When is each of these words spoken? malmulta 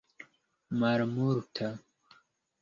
malmulta 0.79 1.67